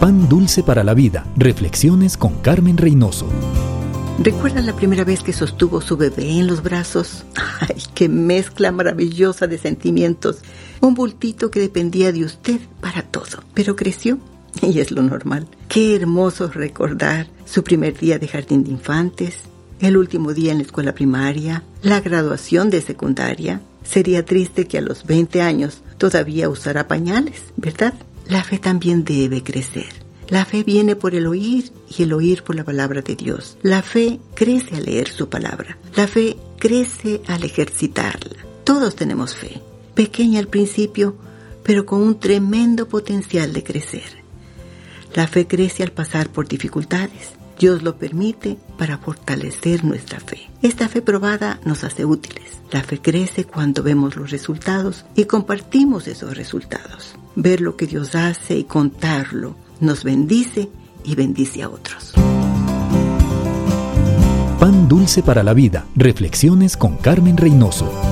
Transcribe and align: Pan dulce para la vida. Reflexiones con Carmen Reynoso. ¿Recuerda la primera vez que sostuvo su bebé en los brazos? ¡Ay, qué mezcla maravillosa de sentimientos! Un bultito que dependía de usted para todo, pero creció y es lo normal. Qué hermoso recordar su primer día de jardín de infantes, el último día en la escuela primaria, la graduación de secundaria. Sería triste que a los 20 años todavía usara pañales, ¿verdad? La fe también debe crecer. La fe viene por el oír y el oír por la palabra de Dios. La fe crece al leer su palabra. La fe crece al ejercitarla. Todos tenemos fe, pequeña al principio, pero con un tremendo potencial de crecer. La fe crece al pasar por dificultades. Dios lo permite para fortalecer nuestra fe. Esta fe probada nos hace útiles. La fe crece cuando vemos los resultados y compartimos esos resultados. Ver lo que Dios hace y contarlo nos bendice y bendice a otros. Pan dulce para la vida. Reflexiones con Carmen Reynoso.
Pan 0.00 0.30
dulce 0.30 0.62
para 0.62 0.82
la 0.82 0.94
vida. 0.94 1.26
Reflexiones 1.36 2.16
con 2.16 2.36
Carmen 2.36 2.78
Reynoso. 2.78 3.26
¿Recuerda 4.18 4.62
la 4.62 4.74
primera 4.74 5.04
vez 5.04 5.22
que 5.22 5.34
sostuvo 5.34 5.82
su 5.82 5.98
bebé 5.98 6.38
en 6.38 6.46
los 6.46 6.62
brazos? 6.62 7.26
¡Ay, 7.60 7.82
qué 7.94 8.08
mezcla 8.08 8.72
maravillosa 8.72 9.46
de 9.46 9.58
sentimientos! 9.58 10.38
Un 10.80 10.94
bultito 10.94 11.50
que 11.50 11.60
dependía 11.60 12.12
de 12.12 12.24
usted 12.24 12.60
para 12.80 13.02
todo, 13.02 13.44
pero 13.52 13.76
creció 13.76 14.18
y 14.62 14.80
es 14.80 14.90
lo 14.90 15.02
normal. 15.02 15.46
Qué 15.68 15.96
hermoso 15.96 16.48
recordar 16.48 17.26
su 17.44 17.62
primer 17.62 17.98
día 17.98 18.18
de 18.18 18.26
jardín 18.26 18.64
de 18.64 18.70
infantes, 18.70 19.40
el 19.80 19.98
último 19.98 20.32
día 20.32 20.52
en 20.52 20.58
la 20.58 20.64
escuela 20.64 20.94
primaria, 20.94 21.62
la 21.82 22.00
graduación 22.00 22.70
de 22.70 22.80
secundaria. 22.80 23.60
Sería 23.82 24.24
triste 24.24 24.66
que 24.66 24.78
a 24.78 24.82
los 24.82 25.04
20 25.04 25.42
años 25.42 25.82
todavía 25.98 26.48
usara 26.48 26.88
pañales, 26.88 27.42
¿verdad? 27.56 27.92
La 28.28 28.44
fe 28.44 28.58
también 28.58 29.04
debe 29.04 29.42
crecer. 29.42 29.88
La 30.28 30.44
fe 30.44 30.62
viene 30.62 30.94
por 30.94 31.14
el 31.16 31.26
oír 31.26 31.72
y 31.88 32.04
el 32.04 32.12
oír 32.12 32.44
por 32.44 32.54
la 32.54 32.64
palabra 32.64 33.02
de 33.02 33.16
Dios. 33.16 33.58
La 33.62 33.82
fe 33.82 34.20
crece 34.34 34.76
al 34.76 34.84
leer 34.84 35.08
su 35.08 35.28
palabra. 35.28 35.76
La 35.96 36.06
fe 36.06 36.36
crece 36.58 37.20
al 37.26 37.42
ejercitarla. 37.42 38.44
Todos 38.62 38.94
tenemos 38.94 39.34
fe, 39.34 39.60
pequeña 39.94 40.38
al 40.38 40.46
principio, 40.46 41.16
pero 41.64 41.84
con 41.84 42.00
un 42.02 42.20
tremendo 42.20 42.88
potencial 42.88 43.52
de 43.52 43.64
crecer. 43.64 44.20
La 45.14 45.26
fe 45.26 45.48
crece 45.48 45.82
al 45.82 45.90
pasar 45.90 46.30
por 46.30 46.46
dificultades. 46.46 47.39
Dios 47.60 47.82
lo 47.82 47.96
permite 47.96 48.56
para 48.78 48.96
fortalecer 48.96 49.84
nuestra 49.84 50.18
fe. 50.18 50.48
Esta 50.62 50.88
fe 50.88 51.02
probada 51.02 51.60
nos 51.66 51.84
hace 51.84 52.06
útiles. 52.06 52.62
La 52.72 52.82
fe 52.82 53.02
crece 53.02 53.44
cuando 53.44 53.82
vemos 53.82 54.16
los 54.16 54.30
resultados 54.30 55.04
y 55.14 55.24
compartimos 55.24 56.08
esos 56.08 56.38
resultados. 56.38 57.16
Ver 57.36 57.60
lo 57.60 57.76
que 57.76 57.86
Dios 57.86 58.14
hace 58.14 58.56
y 58.56 58.64
contarlo 58.64 59.56
nos 59.78 60.04
bendice 60.04 60.70
y 61.04 61.14
bendice 61.16 61.62
a 61.62 61.68
otros. 61.68 62.14
Pan 64.58 64.88
dulce 64.88 65.22
para 65.22 65.42
la 65.42 65.52
vida. 65.52 65.84
Reflexiones 65.94 66.78
con 66.78 66.96
Carmen 66.96 67.36
Reynoso. 67.36 68.09